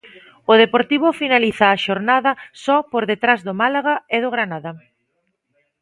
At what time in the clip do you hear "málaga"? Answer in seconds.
3.61-3.95